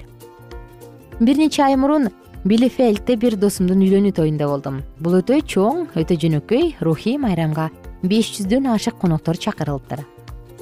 Бир 1.24 1.38
нече 1.40 1.62
ай 1.64 1.78
мурун 1.80 2.10
билефельдте 2.44 3.16
бир 3.16 3.38
досумдун 3.40 3.80
үйлөнүү 3.80 4.12
тоюнда 4.18 4.50
болдум. 4.50 4.82
Бул 5.00 5.16
өтө 5.22 5.38
чоң 5.48 5.86
өтө 5.96 6.18
жөнөкөй 6.20 6.74
рухий 6.84 7.16
майрамга 7.16 7.70
беш 8.04 8.34
жүздөн 8.36 8.68
ашык 8.74 9.00
коноктор 9.00 9.40
чакырылыптыр. 9.40 10.04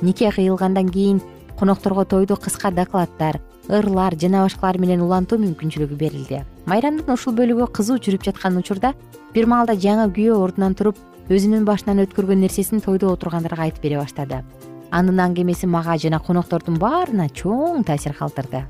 Нике 0.05 0.29
кыйылгандан 0.29 0.93
кийин 0.93 1.23
конокторго 1.57 2.05
тойду 2.05 2.37
кыска 2.37 2.69
докладдар 2.69 3.41
ырлар 3.69 4.13
жана 4.21 4.45
башкалар 4.45 4.77
менен 4.77 5.01
улантуу 5.01 5.41
мүмкүнчүлүгү 5.41 5.97
берилди. 5.97 6.45
Майрамдын 6.69 7.09
ушул 7.09 7.33
бөлүгү 7.33 7.71
кызуу 7.73 7.97
жүрүп 7.97 8.29
жаткан 8.29 8.61
учурда 8.61 8.93
бир 9.33 9.49
маалда 9.49 9.73
жаңы 9.73 10.11
күйөө 10.13 10.37
ордунан 10.45 10.77
туруп 10.77 11.01
өзүнүн 11.29 11.65
башынан 11.65 12.05
өткөргөн 12.05 12.45
нерсесин 12.45 12.85
тойдо 12.85 13.09
отургандарга 13.09 13.65
айтып 13.65 13.89
бере 13.89 13.97
баштады 13.97 14.43
анын 14.91 15.23
аңгемеси 15.25 15.67
мага 15.67 15.97
жана 15.97 16.19
коноктордун 16.19 16.77
баарына 16.77 17.29
чоң 17.29 17.85
таасир 17.87 18.13
калтырды. 18.17 18.65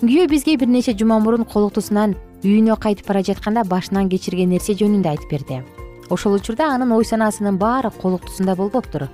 Күйөө 0.00 0.28
бизге 0.30 0.56
бир 0.56 0.70
нече 0.70 0.94
жума 0.94 1.18
мурун 1.18 1.44
колуктусунан 1.44 2.14
үйүнө 2.44 2.78
кайтып 2.78 3.08
бара 3.08 3.22
жатканда 3.26 3.64
башынан 3.66 4.08
кечирген 4.08 4.54
нерсе 4.54 4.78
жөнүндө 4.78 5.10
айтып 5.14 5.30
берди. 5.30 5.62
Ошол 6.08 6.38
учурда 6.38 6.70
анын 6.74 6.92
ой 6.94 7.04
санаасынын 7.04 7.58
баары 7.58 7.90
колуктусунда 7.90 8.54
болбоптур 8.56 9.08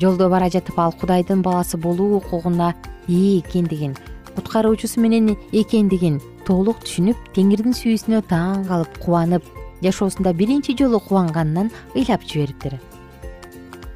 жолдо 0.00 0.28
бара 0.28 0.48
жатып 0.50 0.78
ал 0.78 0.92
кудайдын 0.92 1.42
баласы 1.42 1.76
болуу 1.76 2.16
укугуна 2.16 2.72
ээ 3.08 3.40
экендигин 3.40 3.94
куткаруучусу 4.34 5.00
менен 5.00 5.36
экендигин 5.52 6.20
толук 6.46 6.80
түшүнүп 6.86 7.28
теңирдин 7.36 7.76
сүйүүсүнө 7.76 8.22
таң 8.32 8.64
калып 8.70 8.98
кубанып 9.04 9.44
жашоосунда 9.84 10.32
биринчи 10.32 10.74
жолу 10.78 11.00
кубанганынан 11.00 11.70
ыйлап 11.94 12.24
жибериптир 12.26 12.80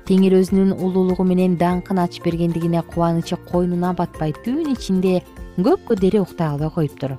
теңир 0.07 0.38
өзүнүн 0.40 0.75
улуулугу 0.77 1.25
менен 1.27 1.57
даңкын 1.61 2.03
ачып 2.03 2.29
бергендигине 2.31 2.83
кубанычы 2.90 3.38
койнуна 3.51 3.95
батпай 3.99 4.35
түн 4.45 4.75
ичинде 4.75 5.23
көпкө 5.57 5.99
дере 6.01 6.21
уктай 6.23 6.53
албай 6.53 6.71
коюптур 6.71 7.16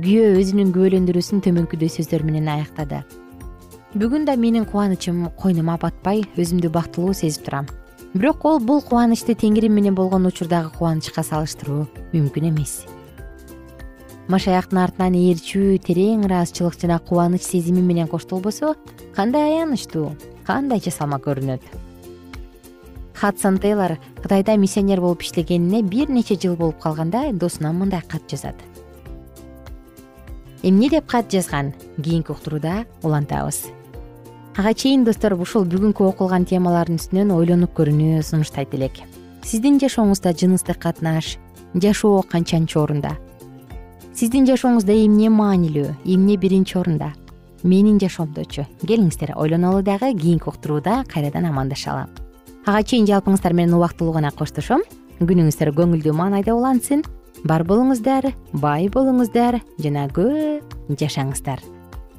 күйөө 0.00 0.38
өзүнүн 0.40 0.70
күбөлөндүрүүсүн 0.72 1.42
төмөнкүдөй 1.44 1.90
сөздөр 1.92 2.22
менен 2.24 2.46
аяктады. 2.48 3.02
Бүгүн 3.98 4.24
да 4.24 4.36
менин 4.38 4.64
кубанычым 4.64 5.26
койнума 5.40 5.76
батпай 5.82 6.22
өзүмдү 6.40 6.70
бактылуу 6.72 7.12
сезип 7.16 7.44
турам. 7.48 7.66
Бирок 8.14 8.44
ол 8.48 8.60
бул 8.64 8.80
кубанычты 8.80 9.34
теңирим 9.34 9.74
менен 9.76 9.98
болгон 9.98 10.30
учурдагы 10.30 10.70
кубанычка 10.78 11.24
салыштыруу 11.26 11.84
мүмкүн 12.14 12.48
эмес. 12.48 12.86
Машаяктын 14.30 14.78
артынан 14.78 15.18
ээрчүү 15.18 15.82
терең 15.84 16.24
ыраазычылык 16.30 16.78
жана 16.80 17.00
кубаныч 17.02 17.42
сезими 17.42 17.82
менен 17.82 18.08
коштолбосо 18.08 18.76
кандай 19.16 19.56
аянычтуу 19.58 20.14
кандайча 20.46 20.94
салмак 20.94 21.26
көрүнөт 21.26 21.89
хадсон 23.20 23.58
тейлор 23.58 23.98
кытайда 24.22 24.56
миссионер 24.56 25.00
болуп 25.00 25.22
иштегенине 25.22 25.82
бир 25.82 26.08
нече 26.08 26.38
жыл 26.40 26.56
болуп 26.56 26.78
калганда 26.80 27.32
досуна 27.32 27.72
мындай 27.72 28.00
кат 28.00 28.22
жазат. 28.30 28.54
Эмне 30.62 30.88
деп 30.88 31.06
кат 31.06 31.30
жазган 31.30 31.74
кийинки 32.02 32.30
уктурууда 32.30 32.86
улантабыз. 33.02 33.66
Ага 34.56 34.72
чейин 34.74 35.04
достор 35.04 35.34
ушул 35.34 35.64
бүгүнкү 35.64 36.04
окулган 36.08 36.46
темалардын 36.46 36.96
үстүнөн 36.96 37.32
ойлонуп 37.36 37.76
көрүүнү 37.76 38.22
сунуштайт 38.22 38.72
элек 38.74 39.02
сиздин 39.44 39.76
жашооңузда 39.80 40.32
жыныстык 40.32 40.80
катнаш 40.80 41.36
жашоо 41.74 42.22
канчанчы 42.22 42.80
орунда. 42.80 43.18
Сиздин 44.14 44.48
жашооңузда 44.48 44.96
эмне 44.96 45.28
маанилүү 45.28 45.92
эмне 46.04 46.36
биринчи 46.36 46.78
орунда. 46.78 47.12
Менин 47.62 48.00
жашоомдочу. 48.00 48.64
Келиңиздер 48.80 49.36
ойлонолу 49.36 49.82
дагы 49.82 50.14
кийинки 50.16 50.48
уктурууда 50.48 51.04
кайрадан 51.08 51.46
амандашалы 51.52 52.08
ага 52.66 52.82
чейин 52.82 53.06
жалпыңыздар 53.08 53.54
менен 53.56 53.76
убактылуу 53.78 54.14
гана 54.16 54.32
коштошом. 54.34 54.84
Күнүңүздөр 55.20 55.72
көңүлдүү 55.76 56.16
маанайда 56.16 56.54
улансын. 56.56 57.04
Бар 57.44 57.64
болуңуздар 57.68 58.32
бай 58.52 58.88
болуңуздар 58.92 59.60
жана 59.78 60.08
көп 60.12 60.76
жашаңыздар. 61.00 61.62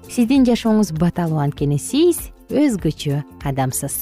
Сиздин 0.09 0.45
жашооңуз 0.47 0.93
баталуу 0.97 1.41
анткени 1.43 1.79
сиз 1.79 2.29
өзгөчө 2.49 3.21
адамсыз 3.47 4.01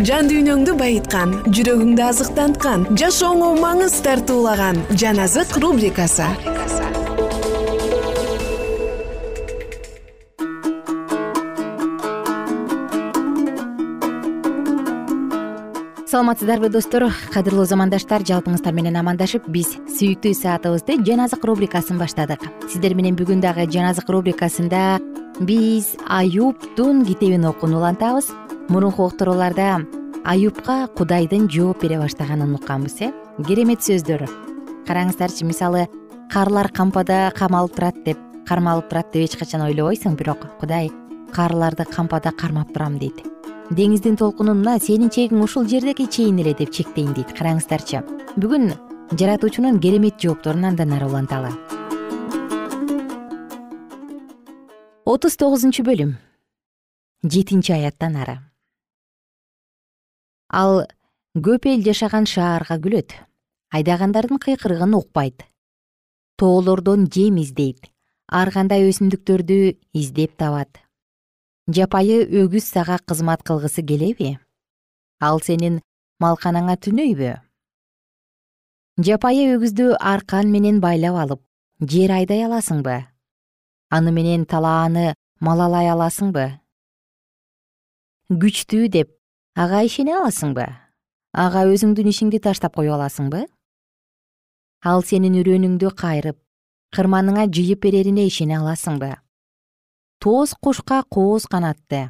жан 0.00 0.24
дүйнөңдү 0.30 0.72
байыткан 0.80 1.34
жүрөгүңдү 1.52 2.04
азыктанткан 2.06 2.86
жашооңо 2.96 3.50
маңыз 3.60 3.98
тартуулаган 4.06 4.80
жан 4.96 5.20
азык 5.20 5.52
рубрикасы. 5.60 6.24
Саламатсыздарбы 16.08 16.68
достор? 16.72 17.10
Кадырлуу 17.32 17.64
замандаштар 17.68 18.24
жалпыңыздар 18.24 18.72
менен 18.72 18.96
амандашып 19.00 19.44
биз 19.52 19.76
сүйүктүү 19.92 20.32
саатыбызды 20.40 20.98
жан 21.04 21.24
азык 21.24 21.44
рубрикасын 21.44 22.00
баштадык. 22.00 22.40
Сиздер 22.68 22.96
менен 22.96 23.16
бүгүн 23.16 23.44
дагы 23.44 23.68
жан 23.68 23.92
азык 23.92 24.08
рубрикасында 24.08 25.00
биз 25.40 25.96
аюптун 26.08 27.04
китебин 27.04 27.44
окууну 27.44 27.78
улантабыз. 27.78 28.30
Мурунку 28.68 29.06
уктурууларда 29.06 29.80
аюпка 30.24 30.88
кудайдын 30.96 31.48
жооп 31.50 31.82
бере 31.82 31.98
баштаганын 31.98 32.54
укканбыз 32.54 33.00
э? 33.00 33.12
Керемет 33.46 33.82
сөздөр. 33.82 34.28
Караңыздарчы 34.86 35.44
мисалы 35.44 35.88
карлар 36.30 36.70
кампада 36.70 37.32
камалып 37.36 37.74
турат 37.76 38.04
деп 38.04 38.18
кармалып 38.46 38.88
турат 38.90 39.12
деп 39.12 39.24
эч 39.24 39.36
качан 39.38 39.66
ойлобойсуң 39.66 40.16
бирок 40.16 40.46
кудай 40.60 40.90
карларды 41.32 41.84
кампада 41.84 42.32
кармап 42.32 42.72
турам 42.72 42.98
дейт. 42.98 43.24
Деңиздин 43.70 44.18
толкунун 44.20 44.60
мына 44.60 44.78
сенин 44.80 45.10
чегиң 45.10 45.42
ушул 45.42 45.68
жердеге 45.68 46.06
чейин 46.06 46.38
эле 46.38 46.54
деп 46.54 46.70
чектейин 46.70 47.14
дейт. 47.14 47.32
Караңыздарчы 47.38 48.02
бүгүн 48.36 48.72
жаратуучунун 49.12 49.80
керемет 49.80 50.20
жоопторун 50.20 50.64
андан 50.64 50.92
ары 50.92 51.06
уланталы 51.06 51.52
отуз 55.04 55.36
тогузунчу 55.36 55.82
бөлүм. 55.86 56.14
Жетинчи 57.26 57.72
аяттан 57.74 58.16
ары. 58.22 58.38
Ал 60.48 60.86
көп 61.34 61.66
эл 61.66 61.82
жашаган 61.82 62.26
шаарга 62.26 62.78
күлөт. 62.78 63.14
Айдагандардын 63.74 64.38
кыйкырыгын 64.38 64.94
укпайт. 64.94 65.42
Тоолордон 66.38 67.08
жем 67.10 67.40
издейт. 67.42 67.90
Ар 68.28 68.52
кандай 68.52 68.86
өсүмдүктөрдү 68.88 69.78
издеп 69.92 70.36
табат. 70.36 70.78
Жапайы 71.68 72.24
өгүз 72.26 72.64
сага 72.64 72.98
кызмат 72.98 73.42
кылгысы 73.42 73.82
келеби? 73.82 74.38
Ал 75.20 75.40
сенин 75.40 75.80
малканаңа 76.22 76.78
түнөйбү? 76.78 77.36
Жапайы 78.98 79.54
өгүздү 79.56 79.94
аркан 79.98 80.50
менен 80.52 80.80
байлап 80.80 81.16
алып 81.16 81.42
жер 81.80 82.12
айдай 82.12 82.44
аласыңбы 82.46 83.11
аны 83.92 84.12
менен 84.16 84.46
талааны 84.48 85.12
малалай 85.44 85.90
аласыңбы? 85.92 86.46
Күчтүү 88.32 88.88
деп 88.88 89.10
ага 89.54 89.82
ишене 89.84 90.14
аласыңбы? 90.16 90.64
Ага 91.32 91.66
өзүңдүн 91.68 92.08
ишиңди 92.08 92.40
таштап 92.40 92.78
кое 92.78 92.92
аласыңбы? 92.96 93.44
Ал 94.88 95.04
сенин 95.04 95.36
үрөөнүңдү 95.42 95.92
кайрып 96.00 96.38
кырманыңа 96.96 97.44
жыйып 97.52 97.84
берерине 97.84 98.24
ишене 98.30 98.56
аласыңбы? 98.62 99.12
Тоз 100.22 100.54
кушка 100.54 101.02
кооз 101.10 101.44
канатты. 101.50 102.08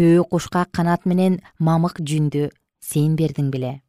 Төө 0.00 0.24
кушка 0.30 0.64
канат 0.72 1.04
менен 1.04 1.40
мамык 1.58 2.00
жүндү 2.00 2.48
сен 2.80 3.16
бердиң 3.20 3.52
беле. 3.52 3.80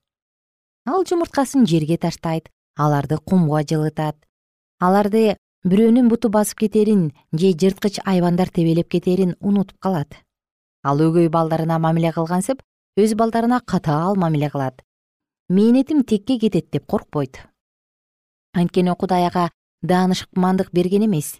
Ал 0.85 1.07
жумурткасын 1.07 1.65
жерге 1.65 1.97
таштайт 1.97 2.51
аларды 2.75 3.17
кумга 3.17 3.63
жылытат. 3.63 4.17
Аларды 4.79 5.37
бирөөнүн 5.65 6.09
буту 6.09 6.29
басып 6.29 6.59
кетерин 6.65 7.07
же 7.33 7.51
жырткыч 7.61 7.99
айбандар 8.05 8.49
тебелеп 8.53 8.89
кетерин 8.89 9.35
унутуп 9.39 9.79
калат. 9.79 10.13
Ал 10.83 11.01
өгөй 11.01 11.29
балдарына 11.29 11.79
мамиле 11.79 12.11
кылгансып 12.13 12.61
өз 12.97 13.15
балдарына 13.17 13.61
катаал 13.65 14.15
мамиле 14.15 14.49
кылат. 14.49 14.83
Мээнетим 15.49 16.03
текке 16.03 16.37
кетет 16.39 16.69
деп 16.71 16.85
коркпойт. 16.85 17.41
Анткени 18.53 18.93
кудай 18.95 19.25
ага 19.25 19.49
даанышмандык 19.81 20.69
берген 20.71 21.05
эмес 21.05 21.39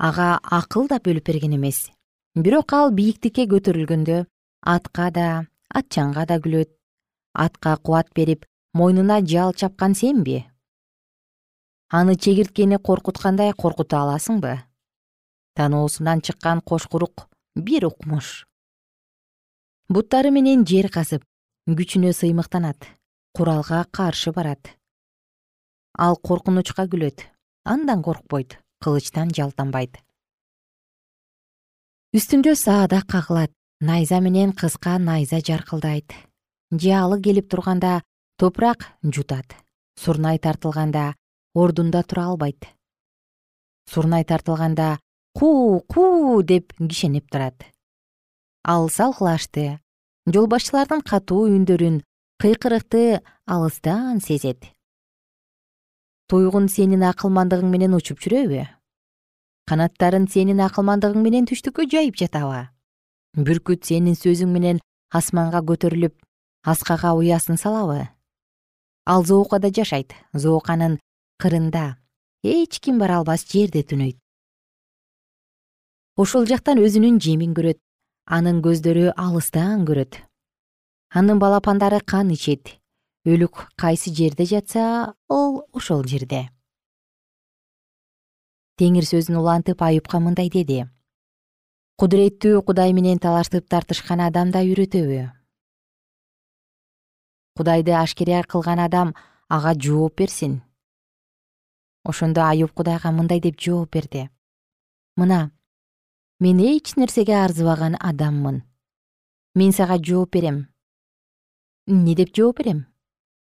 ага 0.00 0.40
акыл 0.42 0.88
да 0.88 0.98
бөлүп 0.98 1.26
берген 1.28 1.54
эмес. 1.54 1.90
Бирок 2.34 2.72
ал 2.72 2.90
бийиктикке 2.90 3.44
көтөрүлгөндө 3.46 4.24
атка 4.74 5.10
да 5.10 5.26
атчанга 5.68 6.26
да 6.26 6.40
күлөт. 6.40 6.70
Атка 7.34 7.76
кубат 7.76 8.08
берип 8.14 8.46
мойнуна 8.74 9.20
жал 9.26 9.52
чапкан 9.52 9.94
сенби 9.94 10.44
аны 11.90 12.14
чегирткени 12.14 12.78
коркуткандай 12.78 13.52
коркута 13.52 13.98
аласыңбы? 14.04 14.60
Таноосунан 15.58 16.22
чыккан 16.22 16.60
кошкурук 16.62 17.26
бир 17.56 17.86
укмуш. 17.88 18.46
Буттары 19.90 20.30
менен 20.30 20.62
жер 20.64 20.86
казып 20.94 21.24
күчүнө 21.66 22.12
сыймыктанат 22.14 22.86
куралга 23.34 23.84
каршы 23.90 24.30
барат. 24.30 24.70
Ал 25.98 26.14
коркунучка 26.16 26.86
күлөт 26.86 27.26
андан 27.64 28.02
коркпойт 28.06 28.60
кылычтан 28.78 29.34
жалтанбайт. 29.34 29.98
Үстүндө 32.14 32.54
саадак 32.54 33.10
кагылат 33.10 33.50
найза 33.80 34.20
менен 34.20 34.52
кыска 34.52 34.98
найза 34.98 35.42
жаркылдайт. 35.42 36.14
Жаалы 36.70 37.20
келип 37.20 37.50
турганда 37.50 38.02
топурак 38.38 38.86
жутат 39.02 39.58
сурнай 39.98 40.38
тартылганда 40.38 41.14
ордунда 41.54 42.02
тура 42.02 42.26
албайт. 42.26 42.66
Сурнай 43.86 44.24
тартылганда 44.24 44.98
куу 45.34 45.80
куу 45.80 46.42
деп 46.42 46.72
кишенеп 46.78 47.30
турат. 47.30 47.64
Ал 48.64 48.88
салгылашты 48.88 49.80
жолбашчылардын 50.26 51.02
катуу 51.02 51.48
үндөрүн 51.48 52.02
кыйкырыкты 52.38 53.22
алыстан 53.46 54.20
сезет. 54.20 54.70
Туйгун 56.28 56.68
сенин 56.68 57.02
акылмандыгың 57.02 57.66
менен 57.66 57.96
учуп 57.98 58.20
жүрөбү? 58.22 58.62
Канаттарын 59.66 60.28
сенин 60.30 60.60
акылмандыгың 60.62 61.24
менен 61.24 61.48
түштүккө 61.50 61.88
жайып 61.90 62.20
жатабы? 62.20 62.68
Бүркүт 63.34 63.82
сенин 63.88 64.14
сөзүң 64.14 64.52
менен 64.54 64.78
асманга 65.10 65.64
көтөрүлүп 65.66 66.14
аскага 66.62 67.16
уясын 67.18 67.58
салабы? 67.58 68.06
Ал 69.06 69.24
зоокада 69.26 69.72
жашайт. 69.74 70.14
Зооканын 70.32 71.00
кырында. 71.40 71.96
Эч 72.44 72.80
ким 72.80 72.98
бара 73.00 73.18
албас 73.20 73.44
жерде 73.48 73.82
түнөйт. 73.82 74.16
Ошол 76.20 76.46
жактан 76.48 76.80
өзүнүн 76.80 77.18
жемин 77.20 77.54
көрөт 77.56 77.80
анын 78.30 78.60
көздөрү 78.64 79.10
алыстан 79.16 79.82
көрөт. 79.88 80.20
Анын 81.10 81.40
балапандары 81.42 82.00
кан 82.04 82.30
ичет. 82.30 82.76
Өлүк 83.26 83.66
кайсы 83.76 84.12
жерде 84.14 84.46
жатса 84.46 85.14
ал 85.28 85.66
ошол 85.72 86.06
жерде. 86.08 86.48
Теңир 88.80 89.04
сөзүн 89.04 89.36
улантып 89.42 89.82
аюпка 89.82 90.20
мындай 90.22 90.48
деди. 90.48 90.86
Кудуреттүү 92.00 92.62
кудай 92.64 92.94
менен 92.96 93.18
талашып 93.20 93.68
тартышкан 93.68 94.22
адам 94.24 94.54
да 94.54 94.62
үйрөтөбү. 94.64 95.26
Кудайды 97.58 97.92
ашкере 97.92 98.40
кылган 98.48 98.80
адам 98.80 99.12
ага 99.48 99.74
жооп 99.76 100.16
берсин 100.22 100.62
ошондо 102.04 102.42
аюп 102.42 102.72
кудайга 102.72 103.10
мындай 103.10 103.40
деп 103.40 103.60
жооп 103.60 103.92
берди. 103.92 104.30
Мына 105.16 105.50
мен 106.40 106.58
эч 106.58 106.96
нерсеге 106.96 107.36
арзыбаган 107.44 107.96
адаммын. 108.00 108.62
Мен 109.54 109.72
сага 109.72 109.98
жооп 109.98 110.32
берем 110.32 110.68
эмне 111.86 112.14
деп 112.14 112.34
жооп 112.36 112.58
берем? 112.58 112.86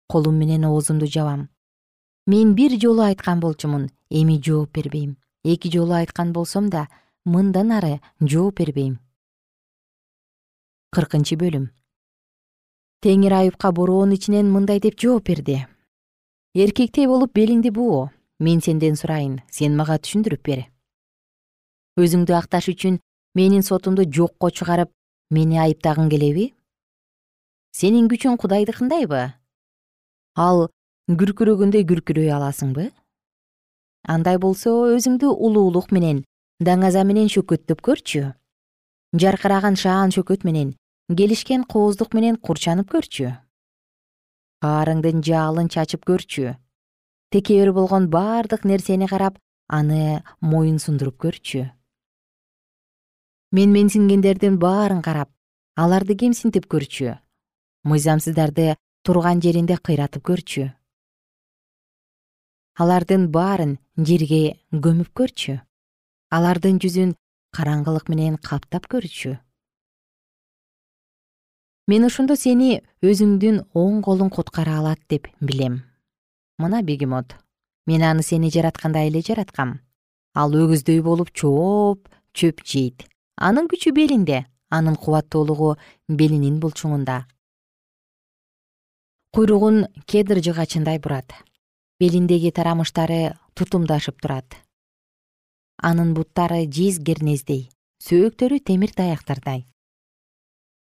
Колум 0.08 0.34
менен 0.36 0.64
оозумду 0.64 1.06
жабам. 1.06 1.48
Мен 2.26 2.54
бир 2.54 2.78
жолу 2.80 3.02
айткан 3.02 3.40
болчумун 3.40 3.90
эми 4.10 4.40
жооп 4.42 4.72
бербейм. 4.72 5.16
Эки 5.44 5.70
жолу 5.70 5.92
айткан 5.92 6.32
болсом 6.32 6.68
да 6.70 6.88
мындан 7.24 7.70
ары 7.72 8.00
жооп 8.20 8.58
бербейм 8.58 8.98
кыркынчы 10.94 11.36
бөлүм. 11.36 11.70
Теңир 13.02 13.34
аюпка 13.40 13.72
бороонун 13.74 14.14
ичинен 14.14 14.50
мындай 14.50 14.80
деп 14.80 14.98
жооп 15.00 15.26
берди. 15.26 15.66
Эркектей 16.54 17.08
болуп 17.10 17.34
белиңди 17.34 17.72
буу 17.74 18.10
мен 18.40 18.60
сенден 18.60 18.96
сурайын 18.96 19.40
сен 19.50 19.76
мага 19.78 19.98
түшүндүрүп 20.02 20.42
бер 20.48 20.64
өзүңдү 22.00 22.34
акташ 22.34 22.68
үчүн 22.72 22.98
менин 23.38 23.62
сотумду 23.62 24.02
жокко 24.10 24.50
чыгарып 24.50 24.90
мени 25.30 25.60
айыптагың 25.62 26.10
келеби? 26.10 26.50
Сенин 27.74 28.08
күчүң 28.10 28.38
кудайдыкындайбы 28.42 29.22
ал 30.34 30.66
күркүрөгөндөй 31.06 31.86
күркүрөй 31.90 32.32
аласыңбы? 32.34 32.88
Андай 34.10 34.38
болсо 34.42 34.72
өзүңдү 34.96 35.30
улуулук 35.30 35.94
менен 35.94 36.24
даңаза 36.58 37.04
менен 37.06 37.30
шөкөттөп 37.30 37.80
көрчү. 37.86 38.34
Жаркыраган 39.14 39.78
шаан 39.78 40.10
шөкөт 40.14 40.42
менен 40.44 40.74
келишкен 41.08 41.62
кооздук 41.62 42.14
менен 42.18 42.36
курчанып 42.36 42.90
көрчү. 42.90 43.30
Баарыңдын 44.64 45.22
жаалын 45.22 45.70
чачып 45.70 46.02
көрчү 46.10 46.56
текебер 47.34 47.72
болгон 47.72 48.06
бардык 48.06 48.62
нерсени 48.64 49.08
карап 49.10 49.38
аны 49.66 50.22
моюн 50.40 50.78
сундуруп 50.78 51.16
көрчү. 51.24 51.66
Мен 53.50 53.72
менсингендердин 53.74 54.58
баарын 54.62 55.00
карап 55.02 55.30
аларды 55.74 56.14
кемсинтип 56.14 56.68
көрчү. 56.70 57.16
Мыйзамсыздарды 57.90 58.76
турган 59.02 59.42
жеринде 59.42 59.74
кыйратып 59.76 60.22
көрчү. 60.30 60.68
Алардын 62.78 63.26
баарын 63.34 63.78
жерге 63.98 64.60
көмүп 64.70 65.10
көрчү. 65.18 65.56
Алардын 66.30 66.78
жүзүн 66.78 67.16
караңгылык 67.50 68.12
менен 68.14 68.36
каптап 68.38 68.86
көрчү. 68.86 69.40
Мен 71.90 72.06
ошондо 72.06 72.38
сени 72.38 72.78
өзүңдүн 73.02 73.60
оң 73.74 73.98
колуң 74.06 74.30
куткара 74.38 74.78
алат 74.78 75.02
деп 75.10 75.26
билем 75.40 75.82
мына 76.58 76.82
бегемот 76.82 77.36
мен 77.86 78.02
аны 78.02 78.22
сени 78.22 78.50
жараткандай 78.50 79.08
эле 79.08 79.20
жараткам. 79.20 79.80
Ал 80.34 80.50
өгүздөй 80.50 81.02
болуп 81.02 81.30
чооп 81.32 82.08
чөп 82.32 82.64
жейт. 82.64 83.06
Анын 83.36 83.68
күчү 83.68 83.92
белинде 83.92 84.46
анын 84.70 84.96
кубаттуулугу 84.96 85.76
белинин 86.08 86.58
булчуңунда 86.60 87.24
куйругун 89.34 89.88
кедр 90.06 90.38
жыгачындай 90.38 91.00
бурат. 91.02 91.32
Белиндеги 91.98 92.52
тарамыштары 92.54 93.34
тутумдашып 93.58 94.20
турат. 94.22 94.46
Анын 95.82 96.12
буттары 96.14 96.60
жез 96.70 97.00
кернездей 97.02 97.64
сөөктөрү 98.06 98.60
темир 98.62 98.92
таяктардай. 98.94 99.64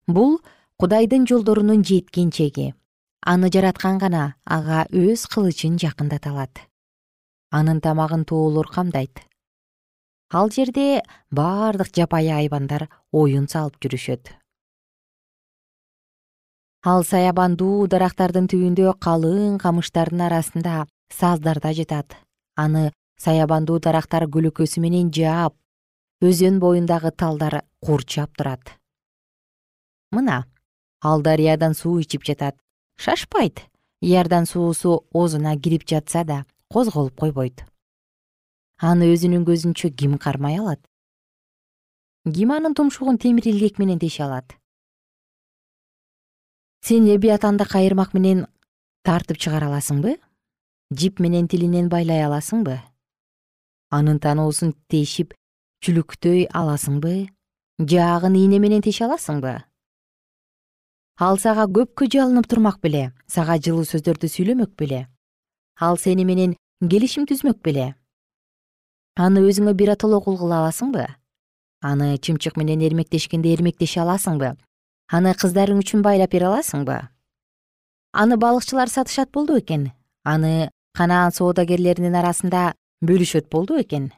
Бул 0.09 0.41
кудайдын 0.83 1.29
жолдорунун 1.31 1.85
жеткенчеги 1.87 2.73
аны 3.23 3.49
жараткан 3.55 3.99
гана 3.99 4.35
ага 4.45 4.85
өз 4.91 5.27
кылычын 5.31 5.79
жакындата 5.79 6.31
алат 6.31 6.67
анын 7.53 7.81
тамагын 7.85 8.25
тоолор 8.25 8.67
камдайт. 8.67 9.21
Ал 10.33 10.49
жерде 10.51 11.03
бардык 11.31 11.93
жапайы 11.93 12.33
айбандар 12.33 12.89
оюн 13.13 13.47
салып 13.47 13.77
жүрүшөт. 13.85 14.33
Ал 16.83 17.05
саябандуу 17.05 17.87
дарактардын 17.93 18.49
түбүндө 18.49 18.97
калың 19.05 19.61
камыштардын 19.61 20.25
арасында 20.29 20.87
саздарда 21.13 21.75
жатат. 21.77 22.17
Аны 22.57 22.91
саябандуу 23.21 23.79
дарактар 23.79 24.25
көлөкөсү 24.27 24.81
менен 24.81 25.13
жаап 25.13 25.55
өзөн 26.25 26.59
боюндагы 26.59 27.13
талдар 27.13 27.61
курчап 27.85 28.33
турат. 28.39 28.79
Мына 30.11 30.47
ал 31.05 31.21
дарыядан 31.21 31.75
суу 31.75 32.01
ичип 32.01 32.25
жатат 32.25 32.57
шашпайт. 33.03 33.57
Иордан 34.01 34.47
суусу 34.47 35.05
оозуна 35.13 35.57
кирип 35.59 35.83
жатса 35.89 36.25
да 36.25 36.45
козголуп 36.69 37.19
койбойт. 37.19 37.65
Аны 38.79 39.11
өзүнүн 39.15 39.43
көзүнчө 39.47 39.91
ким 39.99 40.19
кармай 40.19 40.59
алат? 40.59 40.81
Ким 42.27 42.53
анын 42.55 42.75
тумшугун 42.75 43.19
темир 43.19 43.49
илгек 43.51 43.79
менен 43.79 43.99
теше 43.99 44.23
алат. 44.23 44.55
Сен 46.83 47.07
лебиатанды 47.07 47.67
кайырмак 47.67 48.15
менен 48.15 48.47
тартып 49.03 49.39
чыгара 49.39 49.67
аласыңбы? 49.71 50.19
Жип 50.95 51.19
менен 51.19 51.49
тилинен 51.49 51.89
байлай 51.89 52.23
аласыңбы? 52.23 52.79
Анын 53.91 54.19
таноосун 54.19 54.75
тешип 54.89 55.35
чүлүктөй 55.83 56.47
аласыңбы? 56.51 57.29
Жаагын 57.79 58.39
ийне 58.39 58.59
менен 58.63 58.83
теше 58.83 59.07
аласыңбы 59.11 59.59
ал 61.17 61.39
сага 61.39 61.67
көпкө 61.67 62.09
жалынып 62.13 62.49
турмак 62.49 62.81
беле 62.81 63.13
сага 63.27 63.59
жылуу 63.59 63.85
сөздөрдү 63.85 64.29
сүйлөмөк 64.29 64.77
беле. 64.79 65.07
Ал 65.81 65.97
сени 65.97 66.25
менен 66.25 66.57
келишим 66.81 67.27
түзмөк 67.27 67.63
беле. 67.63 67.95
Аны 69.17 69.41
өзүңө 69.41 69.75
биротоло 69.75 70.21
кул 70.21 70.39
кыла 70.39 70.63
аласыңбы? 70.63 71.07
Аны 71.83 72.17
чымчык 72.19 72.57
менен 72.57 72.81
эрмектешкенде 72.81 73.53
эрмектеше 73.53 74.01
аласыңбы? 74.01 74.55
Аны 75.13 75.35
кыздарың 75.35 75.83
үчүн 75.83 76.03
байлап 76.03 76.31
бере 76.33 76.47
аласыңбы? 76.49 77.01
Аны 78.13 78.37
балыкчылар 78.37 78.89
сатышат 78.89 79.33
болду 79.33 79.55
бекен 79.57 79.91
аны 80.25 80.71
канаан 80.95 81.33
соодагерлеринин 81.35 82.15
арасында 82.15 82.73
бөлүшөт 83.03 83.49
болду 83.51 83.79
бекен 83.79 84.11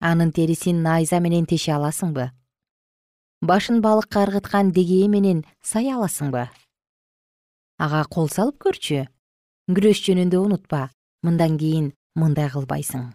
анын 0.00 0.32
терисин 0.32 0.82
найза 0.84 1.20
менен 1.20 1.46
теше 1.50 1.72
аласыңбы 1.74 2.28
башын 3.42 3.80
балыкка 3.80 4.24
ыргыткан 4.24 4.72
дегее 4.72 5.08
менен 5.08 5.44
сая 5.62 5.96
аласыңбы? 5.96 6.48
Ага 7.78 8.04
кол 8.08 8.28
салып 8.32 8.56
көрчү. 8.64 9.06
Күрөш 9.68 10.00
жөнүндө 10.06 10.40
унутпа. 10.40 10.88
Мындан 11.22 11.58
кийин 11.60 11.92
мындай 12.14 12.48
кылбайсың. 12.48 13.12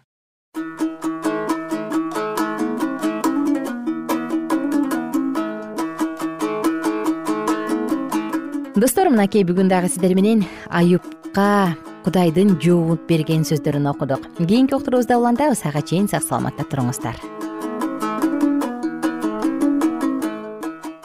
Достор 8.76 9.10
мынакей 9.10 9.44
бүгүн 9.46 9.68
дагы 9.70 9.90
сиздер 9.90 10.14
менен 10.18 10.46
аюпка 10.70 11.76
кудайдын 12.06 12.58
жооп 12.62 13.06
берген 13.10 13.46
сөздөрүн 13.46 13.90
окудук. 13.90 14.26
Кийинки 14.38 14.74
уктуруубузда 14.74 15.18
улантабыз. 15.18 15.66
Ага 15.66 15.82
чейин 15.82 16.10
сак 16.10 16.26
саламатта 16.26 16.66
туруңуздар 16.66 17.18